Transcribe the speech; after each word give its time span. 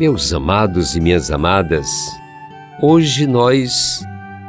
Meus 0.00 0.32
amados 0.32 0.96
e 0.96 1.00
minhas 1.00 1.30
amadas, 1.30 1.88
hoje 2.82 3.26
nós 3.26 4.02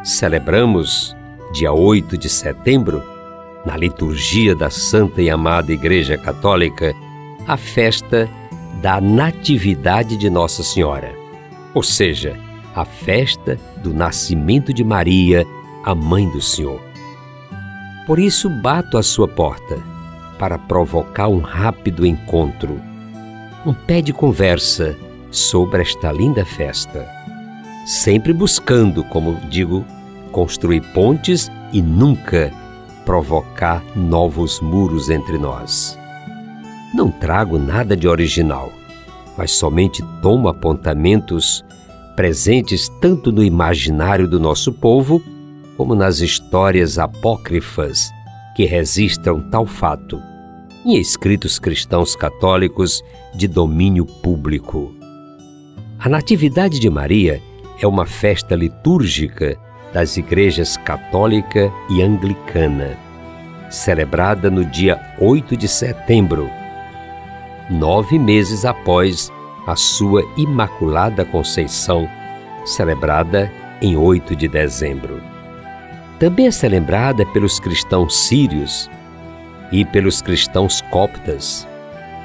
celebramos, 0.03 1.15
dia 1.53 1.73
8 1.73 2.17
de 2.17 2.29
setembro, 2.29 3.03
na 3.65 3.75
liturgia 3.75 4.55
da 4.55 4.69
Santa 4.69 5.21
e 5.21 5.29
Amada 5.29 5.71
Igreja 5.71 6.17
Católica, 6.17 6.95
a 7.47 7.57
festa 7.57 8.29
da 8.81 9.01
Natividade 9.01 10.15
de 10.15 10.29
Nossa 10.29 10.63
Senhora, 10.63 11.13
ou 11.73 11.83
seja, 11.83 12.39
a 12.73 12.85
festa 12.85 13.59
do 13.83 13.93
nascimento 13.93 14.73
de 14.73 14.83
Maria, 14.83 15.45
a 15.83 15.93
Mãe 15.93 16.29
do 16.29 16.41
Senhor. 16.41 16.81
Por 18.07 18.17
isso, 18.17 18.49
bato 18.49 18.97
à 18.97 19.03
sua 19.03 19.27
porta 19.27 19.77
para 20.39 20.57
provocar 20.57 21.27
um 21.27 21.39
rápido 21.39 22.05
encontro, 22.05 22.81
um 23.65 23.73
pé 23.73 24.01
de 24.01 24.13
conversa 24.13 24.97
sobre 25.29 25.81
esta 25.81 26.11
linda 26.11 26.45
festa. 26.45 27.20
Sempre 27.85 28.31
buscando, 28.31 29.03
como 29.03 29.35
digo, 29.49 29.85
construir 30.31 30.81
pontes 30.93 31.51
e 31.73 31.81
nunca 31.81 32.51
provocar 33.05 33.83
novos 33.95 34.61
muros 34.61 35.09
entre 35.09 35.37
nós. 35.37 35.97
Não 36.93 37.09
trago 37.09 37.57
nada 37.57 37.95
de 37.97 38.07
original, 38.07 38.71
mas 39.37 39.51
somente 39.51 40.03
tomo 40.21 40.47
apontamentos 40.47 41.65
presentes 42.15 42.87
tanto 43.01 43.31
no 43.31 43.43
imaginário 43.43 44.27
do 44.27 44.39
nosso 44.39 44.71
povo 44.71 45.21
como 45.75 45.95
nas 45.95 46.19
histórias 46.19 46.99
apócrifas 46.99 48.11
que 48.55 48.65
registram 48.65 49.41
tal 49.49 49.65
fato 49.65 50.21
em 50.85 50.99
escritos 50.99 51.57
cristãos 51.57 52.15
católicos 52.15 53.03
de 53.33 53.47
domínio 53.47 54.05
público. 54.05 54.93
A 55.97 56.09
Natividade 56.09 56.79
de 56.79 56.89
Maria 56.89 57.41
é 57.81 57.87
uma 57.87 58.05
festa 58.05 58.55
litúrgica 58.55 59.57
das 59.93 60.15
igrejas 60.15 60.77
católica 60.77 61.71
e 61.89 62.01
anglicana, 62.01 62.97
celebrada 63.69 64.49
no 64.49 64.63
dia 64.63 64.99
8 65.19 65.57
de 65.57 65.67
setembro, 65.67 66.49
nove 67.69 68.17
meses 68.17 68.65
após 68.65 69.31
a 69.67 69.75
sua 69.75 70.23
Imaculada 70.37 71.25
Conceição, 71.25 72.07
celebrada 72.65 73.51
em 73.81 73.97
8 73.97 74.35
de 74.35 74.47
dezembro. 74.47 75.21
Também 76.19 76.47
é 76.47 76.51
celebrada 76.51 77.25
pelos 77.25 77.59
cristãos 77.59 78.15
sírios 78.15 78.89
e 79.71 79.83
pelos 79.83 80.21
cristãos 80.21 80.81
coptas. 80.91 81.67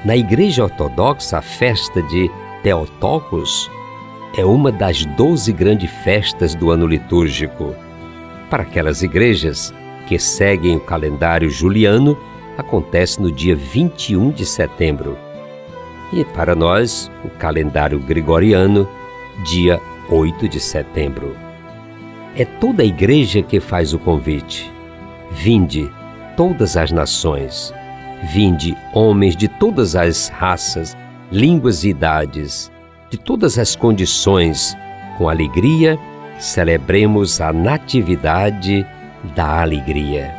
Na 0.05 0.15
Igreja 0.15 0.63
Ortodoxa, 0.63 1.39
a 1.39 1.41
festa 1.41 2.01
de 2.03 2.29
Teotocos 2.61 3.69
é 4.35 4.43
uma 4.43 4.71
das 4.71 5.05
doze 5.05 5.51
grandes 5.51 5.89
festas 6.03 6.53
do 6.53 6.71
ano 6.71 6.85
litúrgico. 6.85 7.75
Para 8.49 8.63
aquelas 8.63 9.01
igrejas 9.01 9.73
que 10.07 10.17
seguem 10.19 10.75
o 10.75 10.79
calendário 10.79 11.49
juliano, 11.49 12.17
acontece 12.57 13.21
no 13.21 13.31
dia 13.31 13.55
21 13.55 14.31
de 14.31 14.45
setembro. 14.45 15.17
E 16.13 16.23
para 16.23 16.55
nós, 16.55 17.11
o 17.23 17.29
calendário 17.29 17.99
gregoriano, 17.99 18.87
dia 19.43 19.81
8 20.09 20.47
de 20.47 20.59
setembro. 20.59 21.35
É 22.35 22.45
toda 22.45 22.83
a 22.83 22.85
igreja 22.85 23.41
que 23.41 23.59
faz 23.59 23.93
o 23.93 23.99
convite. 23.99 24.71
Vinde, 25.31 25.89
todas 26.37 26.77
as 26.77 26.91
nações. 26.91 27.73
Vinde, 28.31 28.75
homens 28.93 29.35
de 29.35 29.47
todas 29.47 29.95
as 29.95 30.29
raças, 30.29 30.95
línguas 31.31 31.83
e 31.83 31.89
idades, 31.89 32.71
de 33.09 33.17
todas 33.17 33.57
as 33.57 33.75
condições, 33.75 34.75
com 35.17 35.29
alegria, 35.29 35.97
celebremos 36.37 37.39
a 37.41 37.53
natividade 37.53 38.85
da 39.35 39.61
alegria. 39.61 40.33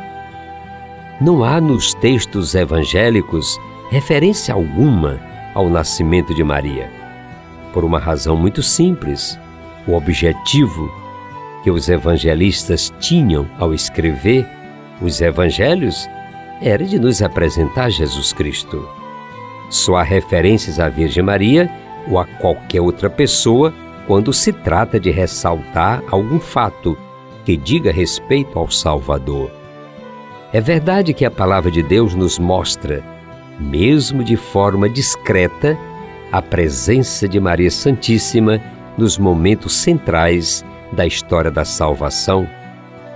Não 1.19 1.43
há 1.43 1.59
nos 1.59 1.93
textos 1.95 2.55
evangélicos 2.55 3.59
referência 3.89 4.53
alguma 4.53 5.19
ao 5.53 5.69
nascimento 5.69 6.33
de 6.33 6.43
Maria. 6.43 6.89
Por 7.73 7.83
uma 7.83 7.99
razão 7.99 8.37
muito 8.37 8.63
simples: 8.63 9.37
o 9.87 9.93
objetivo 9.93 10.89
que 11.63 11.71
os 11.71 11.89
evangelistas 11.89 12.93
tinham 12.99 13.49
ao 13.59 13.73
escrever 13.73 14.47
os 15.01 15.19
evangelhos 15.21 16.09
era 16.61 16.85
de 16.85 16.99
nos 16.99 17.21
apresentar 17.21 17.89
Jesus 17.89 18.31
Cristo. 18.33 18.87
Só 19.69 19.97
há 19.97 20.03
referências 20.03 20.79
à 20.79 20.89
Virgem 20.89 21.23
Maria 21.23 21.69
ou 22.09 22.19
a 22.19 22.25
qualquer 22.25 22.81
outra 22.81 23.09
pessoa 23.09 23.73
quando 24.07 24.33
se 24.33 24.51
trata 24.51 24.99
de 24.99 25.11
ressaltar 25.11 26.03
algum 26.09 26.39
fato 26.39 26.97
que 27.45 27.55
diga 27.55 27.91
respeito 27.91 28.57
ao 28.57 28.69
Salvador. 28.69 29.51
É 30.51 30.59
verdade 30.59 31.13
que 31.13 31.25
a 31.25 31.31
palavra 31.31 31.69
de 31.69 31.83
Deus 31.83 32.15
nos 32.15 32.39
mostra, 32.39 33.03
mesmo 33.59 34.23
de 34.23 34.35
forma 34.35 34.89
discreta, 34.89 35.77
a 36.31 36.41
presença 36.41 37.27
de 37.27 37.39
Maria 37.39 37.69
Santíssima 37.69 38.61
nos 38.97 39.17
momentos 39.17 39.73
centrais 39.73 40.65
da 40.91 41.05
história 41.05 41.51
da 41.51 41.63
salvação, 41.63 42.47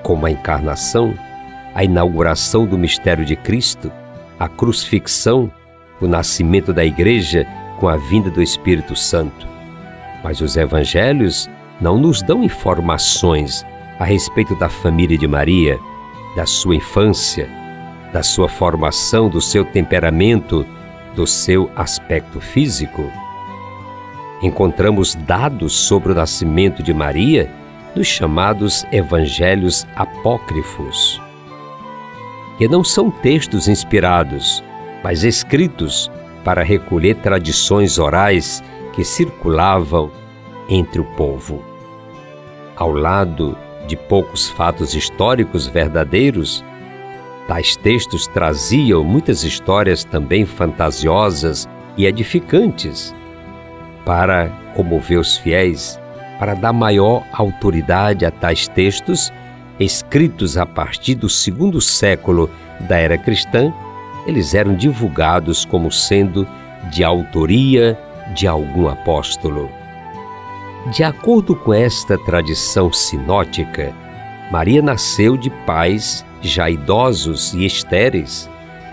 como 0.04 0.26
a 0.26 0.32
encarnação, 0.32 1.14
a 1.74 1.84
inauguração 1.84 2.66
do 2.66 2.78
mistério 2.78 3.26
de 3.26 3.36
Cristo, 3.36 3.92
a 4.40 4.48
crucifixão 4.48 5.52
o 6.04 6.08
nascimento 6.08 6.74
da 6.74 6.84
Igreja 6.84 7.48
com 7.84 7.90
a 7.90 7.98
vinda 7.98 8.32
do 8.32 8.42
Espírito 8.42 8.96
Santo. 8.96 9.46
Mas 10.24 10.40
os 10.40 10.56
evangelhos 10.56 11.50
não 11.82 11.98
nos 11.98 12.22
dão 12.22 12.42
informações 12.42 13.66
a 14.00 14.06
respeito 14.06 14.56
da 14.56 14.70
família 14.70 15.18
de 15.18 15.28
Maria, 15.28 15.78
da 16.34 16.46
sua 16.46 16.78
infância, 16.78 17.46
da 18.14 18.24
sua 18.24 18.48
formação, 18.48 19.28
do 19.28 19.42
seu 19.42 19.66
temperamento, 19.66 20.66
do 21.14 21.28
seu 21.28 21.70
aspecto 21.76 22.40
físico. 22.40 23.04
Encontramos 24.42 25.14
dados 25.14 25.74
sobre 25.74 26.14
o 26.14 26.16
nascimento 26.16 26.82
de 26.82 26.94
Maria 26.94 27.52
nos 27.94 28.08
chamados 28.08 28.86
evangelhos 28.94 29.86
apócrifos, 29.94 31.22
que 32.58 32.66
não 32.66 32.82
são 32.82 33.12
textos 33.12 33.68
inspirados, 33.68 34.64
mas 35.04 35.26
escritos 35.26 36.10
para 36.44 36.64
recolher 36.64 37.16
tradições 37.16 37.98
orais 37.98 38.64
que 38.94 39.04
circulavam 39.04 40.12
entre 40.70 41.02
o 41.02 41.06
povo. 41.16 41.64
Ao 42.76 42.92
lado 42.92 43.58
de 43.88 43.96
poucos 43.96 44.50
fatos 44.50 44.96
históricos 44.96 45.68
verdadeiros, 45.68 46.64
tais 47.48 47.76
textos 47.76 48.28
traziam 48.28 49.04
muitas 49.04 49.44
histórias 49.44 50.04
também 50.04 50.46
fantasiosas 50.46 51.68
e 51.98 52.06
edificantes 52.06 53.14
para 54.06 54.50
comover 54.76 55.20
os 55.20 55.38
fiéis, 55.38 56.00
para 56.40 56.56
dar 56.56 56.74
maior 56.74 57.24
autoridade 57.32 58.26
a 58.26 58.32
tais 58.32 58.68
textos 58.68 59.32
escritos 59.80 60.58
a 60.58 60.66
partir 60.66 61.16
do 61.16 61.30
segundo 61.30 61.82
século 61.82 62.50
da 62.82 62.98
era 62.98 63.18
cristã 63.18 63.74
eles 64.26 64.54
eram 64.54 64.74
divulgados 64.74 65.66
como 65.66 65.92
sendo 65.92 66.48
de 66.92 67.04
autoria 67.04 67.98
de 68.34 68.48
algum 68.48 68.88
apóstolo. 68.88 69.70
De 70.92 71.04
acordo 71.04 71.56
com 71.56 71.74
esta 71.74 72.18
tradição 72.18 72.92
sinótica, 72.92 73.94
Maria 74.52 74.82
nasceu 74.82 75.38
de 75.38 75.50
pais 75.66 76.26
já 76.42 76.70
idosos 76.70 77.54
e 77.54 77.66
estéreis, 77.66 78.50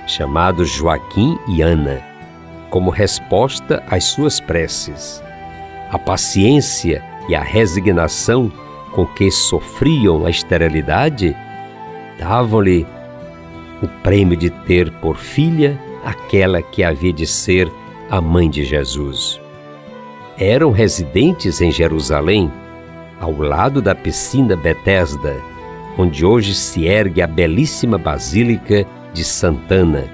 chamados 0.06 0.70
Joaquim 0.70 1.36
e 1.48 1.62
Ana, 1.62 2.00
como 2.70 2.90
resposta 2.90 3.82
às 3.90 4.04
suas 4.04 4.38
preces. 4.40 5.22
A 5.90 5.98
paciência 5.98 7.02
e 7.28 7.34
a 7.34 7.42
resignação 7.42 8.50
com 8.92 9.04
que 9.04 9.30
sofriam 9.30 10.24
a 10.24 10.30
esterilidade 10.30 11.36
davam-lhe 12.18 12.86
o 13.82 13.88
prêmio 14.02 14.36
de 14.36 14.50
ter 14.50 14.90
por 15.00 15.16
filha 15.16 15.78
aquela 16.04 16.62
que 16.62 16.82
havia 16.82 17.12
de 17.12 17.26
ser 17.26 17.70
a 18.10 18.20
mãe 18.20 18.48
de 18.50 18.64
Jesus. 18.64 19.40
eram 20.40 20.70
residentes 20.70 21.60
em 21.60 21.70
Jerusalém, 21.70 22.50
ao 23.20 23.36
lado 23.36 23.82
da 23.82 23.94
piscina 23.94 24.56
Betesda, 24.56 25.36
onde 25.98 26.24
hoje 26.24 26.54
se 26.54 26.86
ergue 26.86 27.20
a 27.20 27.26
belíssima 27.26 27.98
Basílica 27.98 28.86
de 29.12 29.22
Santana, 29.22 30.04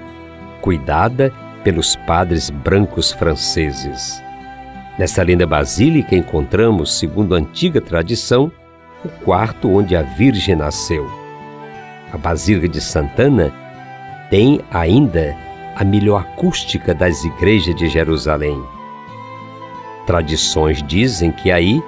cuidada 0.61 1.31
pelos 1.63 1.95
padres 1.95 2.49
brancos 2.49 3.11
franceses. 3.13 4.21
Nessa 4.99 5.23
linda 5.23 5.47
basílica 5.47 6.15
encontramos, 6.15 6.97
segundo 6.99 7.33
a 7.33 7.37
antiga 7.37 7.79
tradição, 7.79 8.51
o 9.05 9.09
quarto 9.23 9.69
onde 9.69 9.95
a 9.95 10.01
Virgem 10.01 10.55
nasceu. 10.55 11.07
A 12.11 12.17
Basílica 12.17 12.67
de 12.67 12.81
Santana 12.81 13.53
tem 14.29 14.61
ainda 14.71 15.35
a 15.75 15.83
melhor 15.83 16.21
acústica 16.21 16.93
das 16.93 17.23
igrejas 17.23 17.75
de 17.75 17.87
Jerusalém. 17.87 18.61
Tradições 20.05 20.81
dizem 20.81 21.31
que 21.31 21.51
aí, 21.51 21.81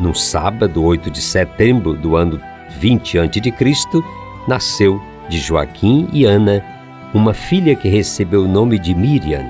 no 0.00 0.14
sábado 0.14 0.82
8 0.82 1.10
de 1.10 1.20
setembro 1.20 1.94
do 1.94 2.16
ano 2.16 2.40
20 2.78 3.18
a.C., 3.18 4.02
nasceu 4.46 5.00
de 5.28 5.38
Joaquim 5.38 6.08
e 6.12 6.24
Ana 6.24 6.64
uma 7.14 7.32
filha 7.32 7.74
que 7.74 7.88
recebeu 7.88 8.44
o 8.44 8.48
nome 8.48 8.78
de 8.78 8.94
Miriam, 8.94 9.46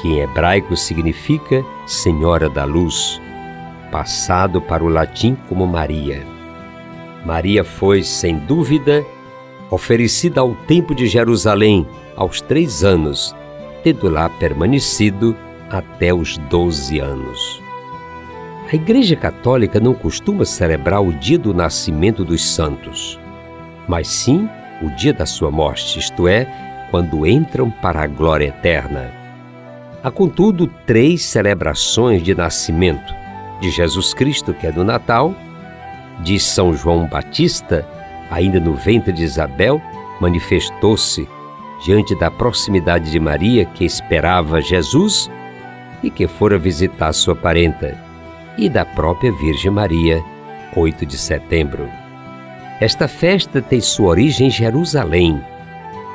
que 0.00 0.08
em 0.08 0.20
hebraico 0.20 0.76
significa 0.76 1.64
Senhora 1.86 2.48
da 2.48 2.64
Luz, 2.64 3.20
passado 3.90 4.60
para 4.60 4.84
o 4.84 4.88
latim 4.88 5.36
como 5.48 5.66
Maria. 5.66 6.31
Maria 7.24 7.62
foi, 7.62 8.02
sem 8.02 8.38
dúvida, 8.38 9.04
oferecida 9.70 10.40
ao 10.40 10.54
Templo 10.66 10.94
de 10.94 11.06
Jerusalém 11.06 11.86
aos 12.16 12.40
três 12.40 12.84
anos, 12.84 13.34
tendo 13.82 14.08
lá 14.08 14.28
permanecido 14.28 15.36
até 15.70 16.12
os 16.12 16.36
doze 16.36 16.98
anos. 16.98 17.62
A 18.70 18.74
Igreja 18.74 19.16
Católica 19.16 19.80
não 19.80 19.94
costuma 19.94 20.44
celebrar 20.44 21.02
o 21.02 21.12
dia 21.12 21.38
do 21.38 21.54
nascimento 21.54 22.24
dos 22.24 22.44
santos, 22.54 23.18
mas 23.88 24.08
sim 24.08 24.48
o 24.82 24.90
dia 24.96 25.12
da 25.12 25.26
sua 25.26 25.50
morte, 25.50 25.98
isto 25.98 26.26
é, 26.26 26.46
quando 26.90 27.26
entram 27.26 27.70
para 27.70 28.02
a 28.02 28.06
glória 28.06 28.46
eterna. 28.48 29.12
Há, 30.02 30.10
contudo, 30.10 30.66
três 30.86 31.22
celebrações 31.22 32.22
de 32.22 32.34
nascimento: 32.34 33.14
de 33.60 33.70
Jesus 33.70 34.12
Cristo, 34.12 34.52
que 34.52 34.66
é 34.66 34.72
do 34.72 34.84
Natal, 34.84 35.34
de 36.20 36.38
São 36.38 36.74
João 36.74 37.06
Batista, 37.06 37.86
ainda 38.30 38.60
no 38.60 38.74
ventre 38.74 39.12
de 39.12 39.24
Isabel, 39.24 39.80
manifestou-se 40.20 41.28
diante 41.84 42.14
da 42.14 42.30
proximidade 42.30 43.10
de 43.10 43.18
Maria, 43.18 43.64
que 43.64 43.84
esperava 43.84 44.60
Jesus 44.60 45.30
e 46.02 46.10
que 46.10 46.26
fora 46.26 46.58
visitar 46.58 47.12
sua 47.12 47.34
parenta, 47.34 47.98
e 48.56 48.68
da 48.68 48.84
própria 48.84 49.32
Virgem 49.32 49.70
Maria, 49.70 50.22
8 50.76 51.04
de 51.04 51.18
setembro. 51.18 51.88
Esta 52.80 53.06
festa 53.06 53.60
tem 53.62 53.80
sua 53.80 54.08
origem 54.08 54.48
em 54.48 54.50
Jerusalém. 54.50 55.40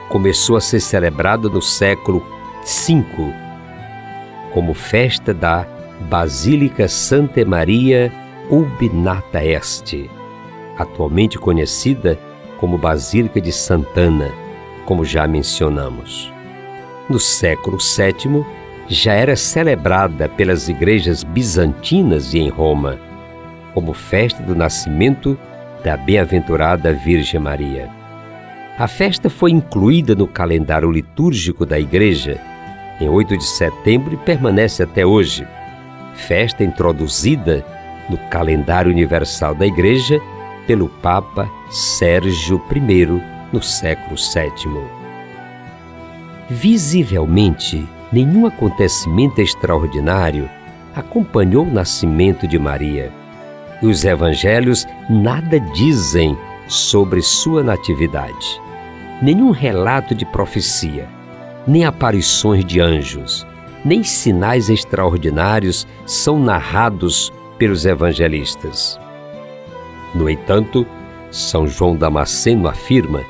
Começou 0.10 0.58
a 0.58 0.62
ser 0.62 0.80
celebrada 0.80 1.50
no 1.50 1.62
século 1.62 2.26
V, 2.66 3.06
como 4.54 4.74
festa 4.74 5.34
da 5.34 5.66
Basílica 6.10 6.88
Santa 6.88 7.44
Maria 7.46 8.12
Ubinata 8.50 9.44
Este, 9.44 10.10
atualmente 10.78 11.38
conhecida 11.38 12.18
como 12.58 12.78
Basílica 12.78 13.42
de 13.42 13.52
Santana, 13.52 14.32
como 14.86 15.04
já 15.04 15.28
mencionamos. 15.28 16.32
No 17.10 17.20
século 17.20 17.78
VII, 17.78 18.46
já 18.88 19.14
era 19.14 19.36
celebrada 19.36 20.30
pelas 20.30 20.70
igrejas 20.70 21.24
bizantinas 21.24 22.34
e 22.34 22.40
em 22.40 22.50
Roma, 22.50 22.98
como 23.74 23.94
festa 23.94 24.42
do 24.42 24.56
nascimento 24.56 25.38
da 25.84 25.98
Bem-aventurada 25.98 26.94
Virgem 26.94 27.42
Maria. 27.42 27.90
A 28.80 28.88
festa 28.88 29.30
foi 29.30 29.52
incluída 29.52 30.16
no 30.16 30.26
calendário 30.26 30.90
litúrgico 30.90 31.66
da 31.66 31.78
Igreja 31.78 32.40
em 33.02 33.10
8 33.10 33.38
de 33.38 33.44
setembro 33.44 34.14
e 34.14 34.18
permanece 34.18 34.84
até 34.84 35.06
hoje. 35.06 35.46
Festa 36.16 36.64
introduzida 36.64 37.66
no 38.10 38.18
calendário 38.30 38.92
universal 38.92 39.54
da 39.56 39.66
Igreja 39.66 40.22
pelo 40.66 40.90
Papa 40.90 41.50
Sérgio 41.70 42.62
I 42.76 43.08
no 43.52 43.62
século 43.62 44.16
VII. 44.16 44.84
Visivelmente, 46.50 47.88
nenhum 48.12 48.46
acontecimento 48.46 49.40
extraordinário 49.40 50.50
acompanhou 50.96 51.66
o 51.66 51.72
nascimento 51.72 52.48
de 52.48 52.58
Maria 52.58 53.12
e 53.82 53.86
os 53.86 54.04
evangelhos 54.04 54.86
nada 55.10 55.60
dizem 55.60 56.38
sobre 56.68 57.22
sua 57.22 57.64
natividade. 57.64 58.62
Nenhum 59.22 59.52
relato 59.52 60.14
de 60.14 60.26
profecia, 60.26 61.08
nem 61.68 61.86
aparições 61.86 62.64
de 62.66 62.80
anjos, 62.80 63.46
nem 63.84 64.04
sinais 64.04 64.70
extraordinários 64.70 65.88
são 66.06 66.40
narrados 66.40 67.32
pelos 67.58 67.86
evangelistas. 67.86 69.00
No 70.16 70.30
entanto, 70.30 70.86
São 71.32 71.68
João 71.68 71.96
Damasceno 71.96 72.68
afirma 72.68 73.24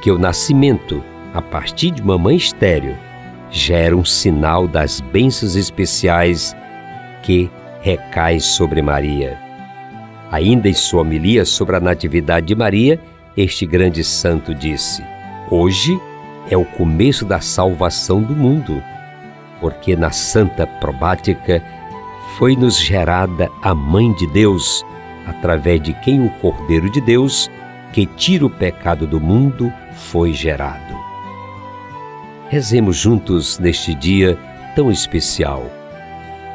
que 0.00 0.10
o 0.10 0.18
nascimento, 0.18 1.02
a 1.32 1.40
partir 1.40 1.90
de 1.90 2.02
uma 2.02 2.18
mãe 2.18 2.36
estéril, 2.36 2.96
já 3.50 3.76
era 3.76 3.96
um 3.96 4.04
sinal 4.04 4.66
das 4.66 5.00
bênçãos 5.00 5.56
especiais 5.56 6.56
que 7.22 7.50
recaem 7.82 8.40
sobre 8.40 8.80
Maria. 8.80 9.38
Ainda 10.30 10.68
em 10.68 10.72
sua 10.72 11.02
homilia 11.02 11.44
sobre 11.44 11.76
a 11.76 11.80
Natividade 11.80 12.46
de 12.46 12.54
Maria, 12.54 12.98
este 13.36 13.66
grande 13.66 14.02
santo 14.02 14.54
disse: 14.54 15.04
Hoje 15.50 16.00
é 16.50 16.56
o 16.56 16.64
começo 16.64 17.24
da 17.24 17.40
salvação 17.40 18.22
do 18.22 18.34
mundo, 18.34 18.82
porque 19.60 19.94
na 19.94 20.10
Santa 20.10 20.66
Probática 20.66 21.62
foi-nos 22.38 22.78
gerada 22.78 23.50
a 23.62 23.74
Mãe 23.74 24.12
de 24.12 24.26
Deus, 24.26 24.84
através 25.26 25.80
de 25.82 25.92
quem 25.94 26.24
o 26.24 26.30
Cordeiro 26.40 26.90
de 26.90 27.00
Deus, 27.00 27.50
que 27.92 28.06
tira 28.06 28.46
o 28.46 28.50
pecado 28.50 29.06
do 29.06 29.20
mundo, 29.20 29.72
foi 29.94 30.32
gerado. 30.32 30.96
Rezemos 32.48 32.96
juntos 32.96 33.58
neste 33.58 33.94
dia 33.94 34.38
tão 34.74 34.90
especial. 34.90 35.70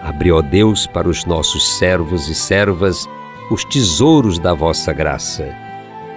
Abriu, 0.03 0.37
ó 0.37 0.41
Deus, 0.41 0.87
para 0.87 1.09
os 1.09 1.25
nossos 1.25 1.77
servos 1.77 2.27
e 2.27 2.35
servas 2.35 3.07
os 3.49 3.63
tesouros 3.63 4.39
da 4.39 4.53
vossa 4.53 4.93
graça. 4.93 5.55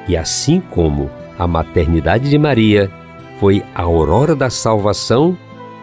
E 0.08 0.16
assim 0.16 0.61
como 0.61 1.11
a 1.38 1.46
maternidade 1.46 2.28
de 2.28 2.38
Maria 2.38 2.90
foi 3.38 3.62
a 3.75 3.82
aurora 3.82 4.34
da 4.34 4.50
salvação, 4.50 5.37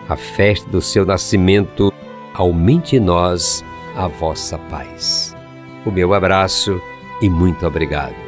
a 0.08 0.16
festa 0.16 0.70
do 0.70 0.82
seu 0.82 1.06
nascimento, 1.06 1.92
aumente 2.34 2.96
em 2.96 3.00
nós 3.00 3.64
a 3.98 4.08
vossa 4.08 4.60
paz. 4.70 5.36
O 5.84 5.92
meu 5.92 6.14
abraço 6.14 6.80
e 7.20 7.30
muito 7.30 7.66
obrigado. 7.66 8.27